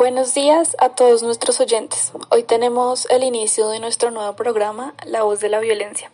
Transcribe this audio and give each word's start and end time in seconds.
Buenos 0.00 0.32
días 0.32 0.78
a 0.78 0.94
todos 0.94 1.22
nuestros 1.22 1.60
oyentes. 1.60 2.12
Hoy 2.30 2.42
tenemos 2.42 3.06
el 3.10 3.22
inicio 3.22 3.68
de 3.68 3.80
nuestro 3.80 4.10
nuevo 4.10 4.34
programa, 4.34 4.94
La 5.04 5.24
voz 5.24 5.40
de 5.40 5.50
la 5.50 5.60
violencia. 5.60 6.10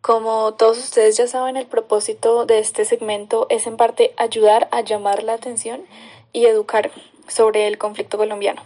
Como 0.00 0.54
todos 0.54 0.78
ustedes 0.78 1.18
ya 1.18 1.26
saben, 1.26 1.58
el 1.58 1.66
propósito 1.66 2.46
de 2.46 2.58
este 2.58 2.86
segmento 2.86 3.46
es 3.50 3.66
en 3.66 3.76
parte 3.76 4.14
ayudar 4.16 4.66
a 4.72 4.80
llamar 4.80 5.24
la 5.24 5.34
atención 5.34 5.84
y 6.32 6.46
educar 6.46 6.90
sobre 7.28 7.66
el 7.66 7.76
conflicto 7.76 8.16
colombiano, 8.16 8.62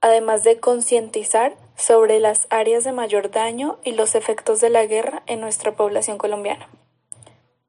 además 0.00 0.42
de 0.42 0.58
concientizar 0.58 1.54
sobre 1.76 2.18
las 2.18 2.48
áreas 2.50 2.82
de 2.82 2.90
mayor 2.90 3.30
daño 3.30 3.78
y 3.84 3.92
los 3.92 4.16
efectos 4.16 4.60
de 4.60 4.70
la 4.70 4.86
guerra 4.86 5.22
en 5.26 5.40
nuestra 5.40 5.76
población 5.76 6.18
colombiana. 6.18 6.68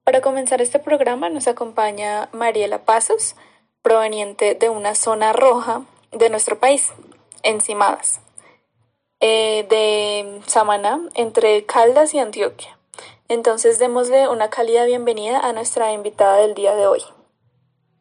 Para 0.03 0.21
comenzar 0.21 0.59
este 0.59 0.79
programa 0.79 1.29
nos 1.29 1.47
acompaña 1.47 2.29
Mariela 2.31 2.83
Pasos, 2.83 3.35
proveniente 3.83 4.55
de 4.55 4.69
una 4.69 4.95
zona 4.95 5.33
roja 5.33 5.83
de 6.13 6.29
nuestro 6.29 6.59
país, 6.59 6.93
Encimadas, 7.43 8.21
eh, 9.19 9.65
de 9.69 10.41
Samaná, 10.47 10.99
entre 11.15 11.65
Caldas 11.65 12.13
y 12.13 12.19
Antioquia. 12.19 12.77
Entonces 13.27 13.79
démosle 13.79 14.27
una 14.27 14.49
cálida 14.49 14.85
bienvenida 14.85 15.39
a 15.39 15.53
nuestra 15.53 15.91
invitada 15.93 16.37
del 16.37 16.53
día 16.53 16.75
de 16.75 16.87
hoy. 16.87 17.01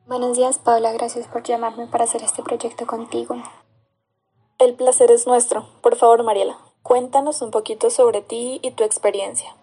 Buenos 0.07 0.37
días, 0.37 0.59
Paula. 0.59 0.93
Gracias 0.93 1.27
por 1.29 1.43
llamarme 1.43 1.87
para 1.87 2.05
hacer 2.05 2.23
este 2.23 2.43
proyecto 2.43 2.87
contigo. 2.87 3.37
El 4.59 4.75
placer 4.75 5.11
es 5.11 5.27
nuestro. 5.27 5.67
Por 5.81 5.97
favor, 5.97 6.23
Mariela, 6.23 6.59
cuéntanos 6.83 7.41
un 7.41 7.51
poquito 7.51 7.89
sobre 7.89 8.21
ti 8.21 8.61
y 8.63 8.73
tu 8.73 8.85
experiencia. 8.85 9.55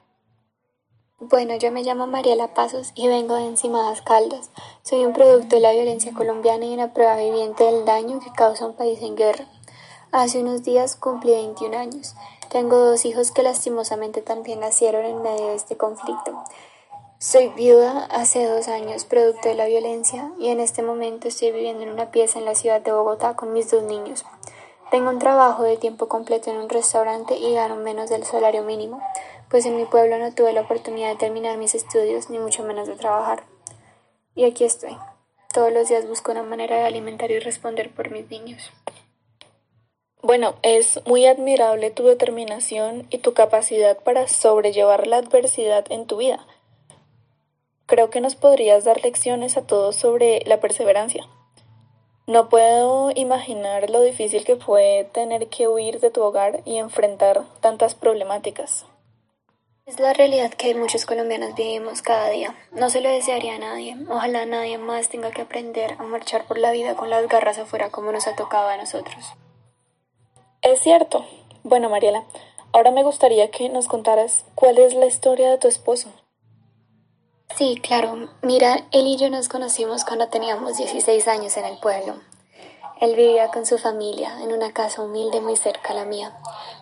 Bueno, 1.21 1.53
yo 1.57 1.69
me 1.73 1.83
llamo 1.83 2.07
Mariela 2.07 2.53
Pasos 2.53 2.93
y 2.95 3.09
vengo 3.09 3.35
de 3.35 3.45
Encimadas 3.45 4.01
Caldas. 4.01 4.51
Soy 4.83 5.05
un 5.05 5.11
producto 5.11 5.57
de 5.57 5.61
la 5.61 5.73
violencia 5.73 6.13
colombiana 6.13 6.65
y 6.65 6.73
una 6.73 6.93
prueba 6.93 7.17
viviente 7.17 7.65
del 7.65 7.83
daño 7.83 8.21
que 8.21 8.31
causa 8.31 8.65
un 8.65 8.73
país 8.73 9.01
en 9.01 9.17
guerra. 9.17 9.43
Hace 10.13 10.39
unos 10.39 10.63
días 10.63 10.95
cumplí 10.95 11.31
21 11.31 11.77
años. 11.77 12.15
Tengo 12.49 12.77
dos 12.77 13.03
hijos 13.03 13.31
que 13.31 13.43
lastimosamente 13.43 14.21
también 14.21 14.61
nacieron 14.61 15.03
en 15.03 15.21
medio 15.21 15.47
de 15.47 15.55
este 15.55 15.75
conflicto. 15.75 16.41
Soy 17.17 17.49
viuda 17.49 18.05
hace 18.05 18.45
dos 18.45 18.69
años, 18.69 19.03
producto 19.03 19.49
de 19.49 19.55
la 19.55 19.65
violencia, 19.65 20.31
y 20.39 20.47
en 20.47 20.61
este 20.61 20.83
momento 20.83 21.27
estoy 21.27 21.51
viviendo 21.51 21.83
en 21.83 21.89
una 21.89 22.11
pieza 22.11 22.39
en 22.39 22.45
la 22.45 22.55
ciudad 22.55 22.79
de 22.79 22.93
Bogotá 22.93 23.35
con 23.35 23.51
mis 23.51 23.69
dos 23.69 23.83
niños. 23.83 24.23
Tengo 24.89 25.09
un 25.09 25.19
trabajo 25.19 25.63
de 25.63 25.75
tiempo 25.75 26.07
completo 26.07 26.49
en 26.49 26.57
un 26.57 26.69
restaurante 26.69 27.37
y 27.37 27.53
gano 27.53 27.75
menos 27.75 28.09
del 28.09 28.23
salario 28.23 28.63
mínimo 28.63 29.01
pues 29.49 29.65
en 29.65 29.75
mi 29.75 29.85
pueblo 29.85 30.17
no 30.17 30.33
tuve 30.33 30.53
la 30.53 30.61
oportunidad 30.61 31.09
de 31.09 31.15
terminar 31.15 31.57
mis 31.57 31.75
estudios, 31.75 32.29
ni 32.29 32.39
mucho 32.39 32.63
menos 32.63 32.87
de 32.87 32.95
trabajar. 32.95 33.43
Y 34.35 34.45
aquí 34.45 34.63
estoy. 34.63 34.95
Todos 35.53 35.73
los 35.73 35.89
días 35.89 36.07
busco 36.07 36.31
una 36.31 36.43
manera 36.43 36.77
de 36.77 36.83
alimentar 36.83 37.31
y 37.31 37.39
responder 37.39 37.89
por 37.89 38.11
mis 38.11 38.29
niños. 38.29 38.71
Bueno, 40.21 40.55
es 40.61 40.99
muy 41.07 41.25
admirable 41.25 41.91
tu 41.91 42.03
determinación 42.05 43.07
y 43.09 43.19
tu 43.19 43.33
capacidad 43.33 43.97
para 44.03 44.27
sobrellevar 44.27 45.07
la 45.07 45.17
adversidad 45.17 45.85
en 45.89 46.05
tu 46.05 46.17
vida. 46.17 46.45
Creo 47.85 48.11
que 48.11 48.21
nos 48.21 48.35
podrías 48.35 48.83
dar 48.83 49.01
lecciones 49.01 49.57
a 49.57 49.65
todos 49.65 49.95
sobre 49.95 50.43
la 50.45 50.59
perseverancia. 50.59 51.27
No 52.27 52.49
puedo 52.49 53.09
imaginar 53.15 53.89
lo 53.89 54.01
difícil 54.01 54.45
que 54.45 54.57
fue 54.57 55.09
tener 55.11 55.47
que 55.47 55.67
huir 55.67 55.99
de 55.99 56.11
tu 56.11 56.21
hogar 56.21 56.61
y 56.65 56.77
enfrentar 56.77 57.45
tantas 57.61 57.95
problemáticas. 57.95 58.85
Es 59.89 59.99
la 59.99 60.13
realidad 60.13 60.51
que 60.51 60.75
muchos 60.75 61.07
colombianos 61.07 61.55
vivimos 61.55 62.03
cada 62.03 62.29
día. 62.29 62.55
No 62.71 62.91
se 62.91 63.01
lo 63.01 63.09
desearía 63.09 63.55
a 63.55 63.57
nadie. 63.57 63.97
Ojalá 64.07 64.45
nadie 64.45 64.77
más 64.77 65.09
tenga 65.09 65.31
que 65.31 65.41
aprender 65.41 65.93
a 65.93 66.03
marchar 66.03 66.45
por 66.45 66.59
la 66.59 66.71
vida 66.71 66.95
con 66.95 67.09
las 67.09 67.27
garras 67.27 67.57
afuera 67.57 67.89
como 67.89 68.11
nos 68.11 68.27
ha 68.27 68.35
tocado 68.35 68.69
a 68.69 68.77
nosotros. 68.77 69.33
Es 70.61 70.79
cierto. 70.81 71.25
Bueno, 71.63 71.89
Mariela, 71.89 72.23
ahora 72.71 72.91
me 72.91 73.01
gustaría 73.01 73.49
que 73.49 73.67
nos 73.69 73.87
contaras 73.87 74.45
cuál 74.53 74.77
es 74.77 74.93
la 74.93 75.07
historia 75.07 75.49
de 75.49 75.57
tu 75.57 75.67
esposo. 75.67 76.11
Sí, 77.55 77.79
claro. 77.81 78.29
Mira, 78.43 78.85
él 78.91 79.07
y 79.07 79.17
yo 79.17 79.31
nos 79.31 79.49
conocimos 79.49 80.05
cuando 80.05 80.27
teníamos 80.27 80.77
16 80.77 81.27
años 81.27 81.57
en 81.57 81.65
el 81.65 81.79
pueblo. 81.79 82.13
Él 83.01 83.15
vivía 83.15 83.47
con 83.47 83.65
su 83.65 83.79
familia 83.79 84.39
en 84.43 84.53
una 84.53 84.71
casa 84.71 85.01
humilde 85.01 85.41
muy 85.41 85.55
cerca 85.55 85.93
a 85.93 85.95
la 85.95 86.05
mía 86.05 86.37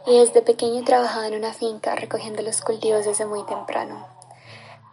y 0.05 0.19
desde 0.19 0.41
pequeño 0.41 0.83
trabajaba 0.83 1.27
en 1.27 1.35
una 1.35 1.53
finca 1.53 1.95
recogiendo 1.95 2.41
los 2.41 2.61
cultivos 2.61 3.05
desde 3.05 3.25
muy 3.25 3.45
temprano. 3.45 4.07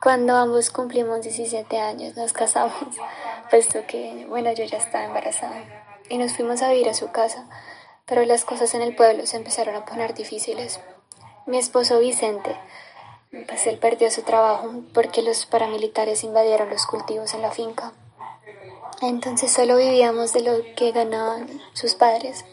Cuando 0.03 0.37
ambos 0.37 0.71
cumplimos 0.71 1.23
17 1.23 1.79
años 1.79 2.17
nos 2.17 2.33
casamos, 2.33 2.75
puesto 3.51 3.87
que, 3.87 4.27
bueno, 4.29 4.53
yo 4.53 4.65
ya 4.65 4.79
estaba 4.79 5.05
embarazada 5.05 5.65
y 6.09 6.19
nos 6.19 6.33
fuimos 6.33 6.63
a 6.63 6.71
vivir 6.71 6.89
a 6.89 6.95
su 6.95 7.11
casa, 7.11 7.49
pero 8.07 8.25
las 8.25 8.45
cosas 8.45 8.75
en 8.75 8.83
el 8.83 8.95
pueblo 8.95 9.27
se 9.27 9.37
empezaron 9.37 9.75
a 9.77 9.85
poner 9.85 10.15
difíciles. 10.15 10.81
Mi 11.47 11.59
esposo 11.59 11.99
Vicente, 11.99 12.57
pues 13.49 13.67
él 13.67 13.79
perdió 13.79 14.11
su 14.11 14.23
trabajo 14.23 14.71
porque 14.93 15.23
los 15.23 15.47
paramilitares 15.47 16.25
invadieron 16.25 16.71
los 16.71 16.87
cultivos 16.87 17.35
en 17.35 17.43
la 17.43 17.51
finca. 17.51 17.93
Entonces 19.03 19.51
solo 19.51 19.77
vivíamos 19.77 20.33
de 20.33 20.43
lo 20.43 20.75
que 20.77 20.93
ganaban 20.93 21.49
sus 21.73 21.95
padres. 21.95 22.45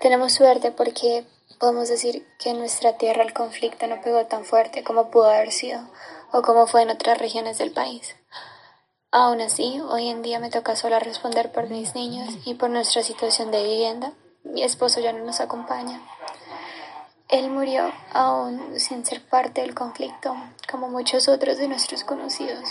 Tenemos 0.00 0.32
suerte 0.32 0.70
porque 0.70 1.24
podemos 1.54 1.88
decir 1.88 2.26
que 2.38 2.50
en 2.50 2.58
nuestra 2.58 2.96
tierra 2.96 3.22
el 3.22 3.32
conflicto 3.32 3.86
no 3.86 4.00
pegó 4.00 4.26
tan 4.26 4.44
fuerte 4.44 4.84
como 4.84 5.10
pudo 5.10 5.30
haber 5.30 5.52
sido 5.52 5.80
o 6.32 6.42
como 6.42 6.66
fue 6.66 6.82
en 6.82 6.90
otras 6.90 7.18
regiones 7.18 7.58
del 7.58 7.70
país. 7.70 8.16
Aún 9.10 9.40
así, 9.40 9.80
hoy 9.88 10.08
en 10.08 10.22
día 10.22 10.40
me 10.40 10.50
toca 10.50 10.76
sola 10.76 10.98
responder 10.98 11.52
por 11.52 11.70
mis 11.70 11.94
niños 11.94 12.28
y 12.44 12.54
por 12.54 12.70
nuestra 12.70 13.02
situación 13.02 13.50
de 13.50 13.62
vivienda. 13.62 14.12
Mi 14.42 14.62
esposo 14.62 15.00
ya 15.00 15.12
no 15.12 15.24
nos 15.24 15.40
acompaña. 15.40 16.02
Él 17.28 17.50
murió 17.50 17.92
aún 18.12 18.78
sin 18.78 19.06
ser 19.06 19.24
parte 19.24 19.60
del 19.60 19.74
conflicto, 19.74 20.34
como 20.70 20.88
muchos 20.88 21.28
otros 21.28 21.58
de 21.58 21.68
nuestros 21.68 22.04
conocidos. 22.04 22.68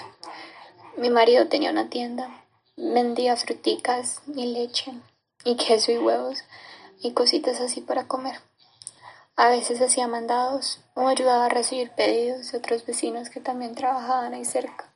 Mi 0.97 1.09
marido 1.09 1.47
tenía 1.47 1.71
una 1.71 1.89
tienda 1.89 2.29
vendía 2.75 3.35
fruticas 3.35 4.21
y 4.35 4.47
leche 4.47 4.93
y 5.43 5.55
queso 5.55 5.91
y 5.91 5.97
huevos 5.97 6.43
y 7.01 7.11
cositas 7.11 7.59
así 7.61 7.81
para 7.81 8.07
comer. 8.07 8.39
A 9.35 9.49
veces 9.49 9.81
hacía 9.81 10.07
mandados 10.07 10.79
o 10.93 11.07
ayudaba 11.07 11.47
a 11.47 11.49
recibir 11.49 11.89
pedidos 11.89 12.51
de 12.51 12.59
otros 12.59 12.85
vecinos 12.85 13.31
que 13.31 13.39
también 13.39 13.73
trabajaban 13.73 14.35
ahí 14.35 14.45
cerca. 14.45 14.93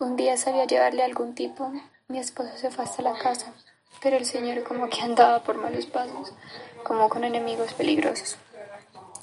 Un 0.00 0.16
día 0.16 0.36
sabía 0.36 0.64
llevarle 0.64 1.04
algún 1.04 1.36
tipo, 1.36 1.70
mi 2.08 2.18
esposo 2.18 2.50
se 2.56 2.70
fue 2.70 2.84
hasta 2.84 3.02
la 3.02 3.16
casa, 3.16 3.52
pero 4.02 4.16
el 4.16 4.24
señor 4.24 4.64
como 4.64 4.88
que 4.88 5.02
andaba 5.02 5.44
por 5.44 5.56
malos 5.56 5.86
pasos, 5.86 6.32
como 6.82 7.08
con 7.08 7.22
enemigos 7.22 7.74
peligrosos. 7.74 8.38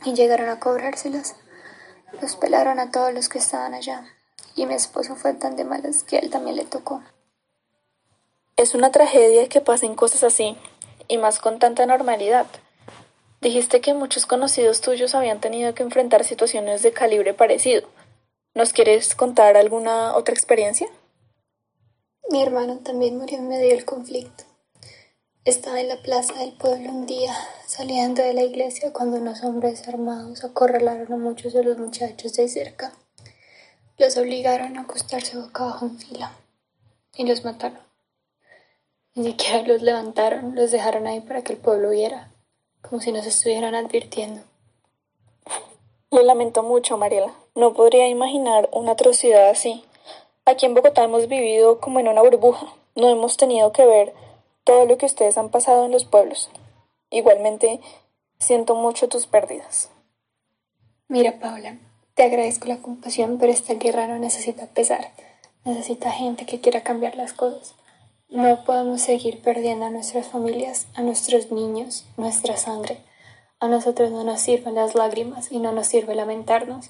Y 0.05 0.13
llegaron 0.13 0.47
a 0.47 0.61
cobrárselas. 0.61 1.35
Los 2.21 2.37
pelaron 2.37 2.79
a 2.79 2.91
todos 2.91 3.13
los 3.13 3.27
que 3.27 3.39
estaban 3.39 3.73
allá. 3.73 4.05
Y 4.55 4.65
mi 4.65 4.75
esposo 4.75 5.17
fue 5.17 5.33
tan 5.33 5.57
de 5.57 5.65
malas 5.65 6.03
que 6.03 6.15
a 6.15 6.19
él 6.19 6.29
también 6.29 6.55
le 6.55 6.65
tocó. 6.65 7.03
Es 8.55 8.75
una 8.75 8.91
tragedia 8.91 9.49
que 9.49 9.59
pasen 9.59 9.95
cosas 9.95 10.23
así, 10.23 10.57
y 11.09 11.17
más 11.17 11.39
con 11.39 11.59
tanta 11.59 11.85
normalidad. 11.85 12.45
Dijiste 13.45 13.79
que 13.79 13.93
muchos 13.93 14.25
conocidos 14.25 14.81
tuyos 14.81 15.13
habían 15.13 15.39
tenido 15.39 15.75
que 15.75 15.83
enfrentar 15.83 16.23
situaciones 16.23 16.81
de 16.81 16.93
calibre 16.93 17.35
parecido. 17.35 17.87
¿Nos 18.55 18.73
quieres 18.73 19.13
contar 19.13 19.55
alguna 19.55 20.15
otra 20.15 20.33
experiencia? 20.33 20.87
Mi 22.31 22.41
hermano 22.41 22.79
también 22.79 23.19
murió 23.19 23.37
en 23.37 23.47
medio 23.47 23.69
del 23.69 23.85
conflicto. 23.85 24.45
Estaba 25.43 25.79
en 25.79 25.89
la 25.89 26.01
plaza 26.01 26.33
del 26.39 26.53
pueblo 26.53 26.89
un 26.89 27.05
día, 27.05 27.35
saliendo 27.67 28.23
de 28.23 28.33
la 28.33 28.41
iglesia, 28.41 28.91
cuando 28.91 29.17
unos 29.17 29.43
hombres 29.43 29.87
armados 29.87 30.43
acorralaron 30.43 31.13
a 31.13 31.17
muchos 31.17 31.53
de 31.53 31.63
los 31.63 31.77
muchachos 31.77 32.33
de 32.33 32.49
cerca. 32.49 32.93
Los 33.99 34.17
obligaron 34.17 34.75
a 34.75 34.81
acostarse 34.81 35.37
boca 35.37 35.65
abajo 35.65 35.85
en 35.85 35.99
fila 35.99 36.31
y 37.15 37.27
los 37.27 37.45
mataron. 37.45 37.77
Ni 39.13 39.27
siquiera 39.27 39.61
los 39.61 39.83
levantaron, 39.83 40.55
los 40.55 40.71
dejaron 40.71 41.05
ahí 41.05 41.21
para 41.21 41.43
que 41.43 41.53
el 41.53 41.59
pueblo 41.59 41.91
viera, 41.91 42.31
como 42.87 43.01
si 43.01 43.11
nos 43.11 43.25
estuvieran 43.25 43.75
advirtiendo. 43.75 44.41
Lo 46.11 46.21
lamento 46.21 46.63
mucho, 46.63 46.97
Mariela. 46.97 47.33
No 47.55 47.73
podría 47.73 48.07
imaginar 48.07 48.69
una 48.71 48.91
atrocidad 48.91 49.49
así. 49.49 49.83
Aquí 50.45 50.65
en 50.65 50.75
Bogotá 50.75 51.03
hemos 51.03 51.27
vivido 51.27 51.79
como 51.79 51.99
en 51.99 52.07
una 52.07 52.21
burbuja. 52.21 52.67
No 52.95 53.09
hemos 53.09 53.37
tenido 53.37 53.71
que 53.71 53.85
ver 53.85 54.13
todo 54.63 54.85
lo 54.85 54.97
que 54.97 55.07
ustedes 55.07 55.37
han 55.37 55.49
pasado 55.49 55.85
en 55.85 55.91
los 55.91 56.05
pueblos. 56.05 56.49
Igualmente, 57.09 57.81
siento 58.39 58.75
mucho 58.75 59.09
tus 59.09 59.27
pérdidas. 59.27 59.89
Mira, 61.07 61.39
Paula, 61.39 61.77
te 62.13 62.23
agradezco 62.23 62.67
la 62.67 62.77
compasión, 62.77 63.37
pero 63.39 63.51
esta 63.51 63.73
guerra 63.73 64.07
no 64.07 64.17
necesita 64.19 64.67
pesar. 64.67 65.11
Necesita 65.65 66.11
gente 66.11 66.45
que 66.45 66.61
quiera 66.61 66.83
cambiar 66.83 67.15
las 67.15 67.33
cosas. 67.33 67.75
No 68.29 68.63
podemos 68.65 69.01
seguir 69.01 69.41
perdiendo 69.41 69.85
a 69.85 69.89
nuestras 69.89 70.27
familias, 70.27 70.87
a 70.95 71.01
nuestros 71.01 71.51
niños, 71.51 72.05
nuestra 72.17 72.57
sangre. 72.57 72.99
A 73.59 73.67
nosotros 73.67 74.11
no 74.11 74.23
nos 74.23 74.41
sirven 74.41 74.75
las 74.75 74.95
lágrimas 74.95 75.51
y 75.51 75.59
no 75.59 75.71
nos 75.71 75.87
sirve 75.87 76.15
lamentarnos. 76.15 76.89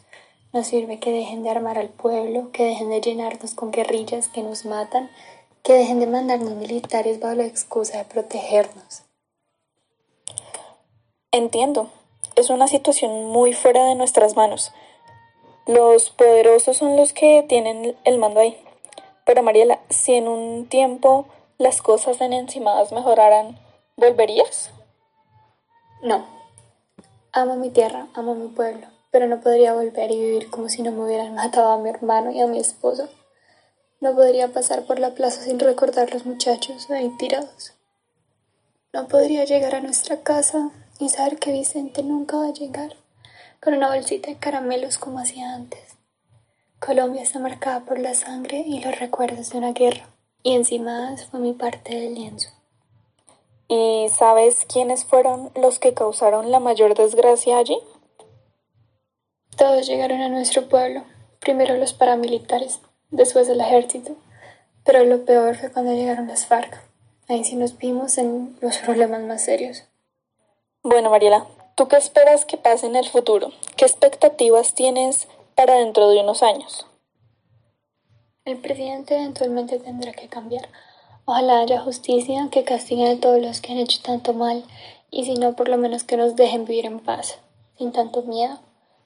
Nos 0.54 0.68
sirve 0.68 1.00
que 1.00 1.12
dejen 1.12 1.44
de 1.44 1.50
armar 1.50 1.78
al 1.78 1.90
pueblo, 1.90 2.52
que 2.52 2.64
dejen 2.64 2.90
de 2.90 3.02
llenarnos 3.02 3.54
con 3.54 3.72
guerrillas 3.72 4.28
que 4.28 4.42
nos 4.42 4.66
matan 4.66 5.10
que 5.66 5.74
dejen 5.74 6.00
de 6.00 6.06
mandarnos 6.06 6.54
militares 6.54 7.20
bajo 7.20 7.34
la 7.34 7.48
excusa 7.48 7.98
de 7.98 8.06
protegernos. 8.06 9.02
Entiendo, 11.32 11.90
es 12.36 12.52
una 12.52 12.68
situación 12.68 13.26
muy 13.26 13.54
fuera 13.54 13.84
de 13.88 13.96
nuestras 13.96 14.36
manos. 14.36 14.72
Los 15.66 16.12
poderosos 16.12 16.78
son 16.78 16.96
los 16.96 17.14
que 17.14 17.44
tienen 17.50 17.98
el 18.04 18.20
mando 18.20 18.42
ahí. 18.42 18.56
Pero 19.26 19.42
Mariela, 19.42 19.80
si 19.90 20.14
en 20.14 20.28
un 20.28 20.68
tiempo 20.68 21.26
las 21.58 21.82
cosas 21.82 22.22
en 22.22 22.32
Encimadas 22.32 22.92
mejoraran, 22.92 23.58
¿volverías? 23.98 24.72
No. 26.04 26.26
Amo 27.32 27.56
mi 27.56 27.72
tierra, 27.72 28.08
amo 28.14 28.36
mi 28.36 28.48
pueblo, 28.50 28.88
pero 29.10 29.28
no 29.28 29.42
podría 29.42 29.74
volver 29.74 30.12
y 30.12 30.20
vivir 30.20 30.50
como 30.50 30.70
si 30.70 30.84
no 30.84 30.92
me 30.92 31.04
hubieran 31.04 31.34
matado 31.34 31.72
a 31.72 31.78
mi 31.80 31.90
hermano 31.90 32.32
y 32.32 32.40
a 32.40 32.48
mi 32.48 32.60
esposo. 32.60 33.10
No 34.00 34.14
podría 34.14 34.50
pasar 34.50 34.86
por 34.86 35.00
la 35.00 35.16
plaza 35.16 35.42
sin 35.42 35.60
recordar 35.60 36.14
los 36.14 36.26
muchachos 36.26 36.90
ahí 36.92 37.10
tirados. 37.18 37.74
No 38.94 39.08
podría 39.08 39.44
llegar 39.44 39.74
a 39.76 39.82
nuestra 39.82 40.22
casa 40.22 40.70
y 41.00 41.10
saber 41.10 41.40
que 41.40 41.52
Vicente 41.52 42.04
nunca 42.04 42.38
va 42.38 42.48
a 42.48 42.54
llegar 42.54 42.96
con 43.62 43.74
una 43.74 43.88
bolsita 43.88 44.30
de 44.30 44.38
caramelos 44.38 45.00
como 45.00 45.20
hacía 45.20 45.54
antes. 45.54 45.95
Colombia 46.86 47.24
está 47.24 47.40
marcada 47.40 47.80
por 47.80 47.98
la 47.98 48.14
sangre 48.14 48.60
y 48.60 48.80
los 48.80 49.00
recuerdos 49.00 49.50
de 49.50 49.58
una 49.58 49.74
guerra, 49.74 50.08
y 50.44 50.54
encima 50.54 51.16
fue 51.32 51.40
mi 51.40 51.54
parte 51.54 51.96
del 51.96 52.14
lienzo. 52.14 52.50
¿Y 53.68 54.08
sabes 54.16 54.66
quiénes 54.72 55.04
fueron 55.04 55.50
los 55.56 55.80
que 55.80 55.96
causaron 55.96 56.52
la 56.52 56.60
mayor 56.60 56.94
desgracia 56.94 57.58
allí? 57.58 57.80
Todos 59.58 59.88
llegaron 59.88 60.22
a 60.22 60.30
nuestro 60.30 60.70
pueblo, 60.70 61.04
primero 61.40 61.76
los 61.76 61.94
paramilitares, 61.94 62.80
después 63.10 63.50
el 63.50 63.62
ejército, 63.62 64.16
pero 64.84 65.04
lo 65.06 65.26
peor 65.26 65.56
fue 65.56 65.72
cuando 65.72 65.92
llegaron 65.92 66.28
las 66.28 66.46
FARC. 66.46 66.80
Ahí 67.28 67.44
sí 67.44 67.56
nos 67.56 67.76
vimos 67.80 68.20
en 68.20 68.56
los 68.62 68.78
problemas 68.78 69.24
más 69.24 69.44
serios. 69.44 69.86
Bueno, 70.84 71.10
Mariela, 71.10 71.48
¿tú 71.74 71.88
qué 71.88 71.96
esperas 71.96 72.46
que 72.46 72.58
pase 72.58 72.86
en 72.86 72.96
el 72.96 73.10
futuro? 73.10 73.50
¿Qué 73.76 73.86
expectativas 73.86 74.76
tienes 74.76 75.28
para 75.56 75.76
dentro 75.76 76.10
de 76.10 76.20
unos 76.20 76.44
años? 76.44 76.86
El 78.46 78.60
presidente 78.60 79.16
eventualmente 79.16 79.80
tendrá 79.80 80.14
que 80.14 80.28
cambiar. 80.28 80.70
Ojalá 81.26 81.62
haya 81.62 81.82
justicia 81.82 82.50
que 82.52 82.64
castigue 82.64 83.10
a 83.10 83.20
todos 83.20 83.42
los 83.42 83.60
que 83.62 83.72
han 83.72 83.80
hecho 83.80 84.00
tanto 84.04 84.34
mal 84.34 84.64
y 85.10 85.26
si 85.26 85.36
no, 85.36 85.56
por 85.56 85.70
lo 85.70 85.78
menos 85.78 86.04
que 86.04 86.18
nos 86.18 86.36
dejen 86.36 86.66
vivir 86.66 86.86
en 86.86 87.00
paz, 87.00 87.40
sin 87.78 87.92
tanto 87.92 88.22
miedo. 88.22 88.60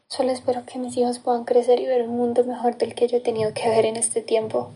Solo 0.07 0.31
espero 0.31 0.65
que 0.65 0.79
mis 0.79 0.97
hijos 0.97 1.19
puedan 1.19 1.45
crecer 1.45 1.79
y 1.79 1.85
ver 1.85 2.01
un 2.01 2.17
mundo 2.17 2.43
mejor 2.43 2.77
del 2.77 2.95
que 2.95 3.07
yo 3.07 3.17
he 3.17 3.21
tenido 3.21 3.53
que 3.53 3.69
ver 3.69 3.85
en 3.85 3.95
este 3.95 4.21
tiempo. 4.21 4.71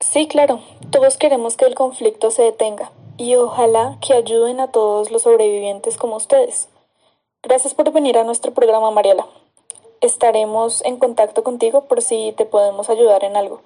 Sí, 0.00 0.26
claro, 0.26 0.60
todos 0.90 1.18
queremos 1.18 1.56
que 1.56 1.66
el 1.66 1.74
conflicto 1.74 2.30
se 2.30 2.42
detenga 2.42 2.90
y 3.18 3.34
ojalá 3.36 3.98
que 4.00 4.14
ayuden 4.14 4.60
a 4.60 4.72
todos 4.72 5.10
los 5.10 5.22
sobrevivientes 5.22 5.96
como 5.96 6.16
ustedes. 6.16 6.68
Gracias 7.42 7.74
por 7.74 7.92
venir 7.92 8.18
a 8.18 8.24
nuestro 8.24 8.52
programa, 8.52 8.90
Mariela. 8.90 9.26
Estaremos 10.06 10.84
en 10.84 10.98
contacto 10.98 11.42
contigo 11.42 11.86
por 11.86 12.00
si 12.00 12.32
te 12.36 12.46
podemos 12.46 12.88
ayudar 12.88 13.24
en 13.24 13.36
algo. 13.36 13.60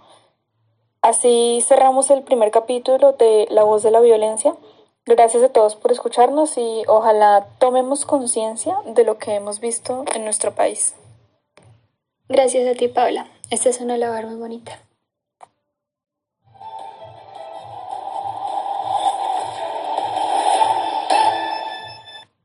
Así 1.02 1.62
cerramos 1.66 2.10
el 2.10 2.22
primer 2.22 2.50
capítulo 2.50 3.12
de 3.12 3.46
La 3.50 3.62
voz 3.62 3.82
de 3.82 3.90
la 3.90 4.00
violencia. 4.00 4.56
Gracias 5.04 5.42
a 5.42 5.50
todos 5.50 5.76
por 5.76 5.92
escucharnos 5.92 6.56
y 6.56 6.82
ojalá 6.88 7.46
tomemos 7.58 8.06
conciencia 8.06 8.76
de 8.86 9.04
lo 9.04 9.18
que 9.18 9.34
hemos 9.34 9.60
visto 9.60 10.04
en 10.14 10.24
nuestro 10.24 10.54
país. 10.54 10.94
Gracias 12.28 12.66
a 12.66 12.74
ti, 12.74 12.88
Paula. 12.88 13.26
Esta 13.50 13.68
es 13.68 13.82
una 13.82 13.98
labor 13.98 14.24
muy 14.24 14.36
bonita. 14.36 14.80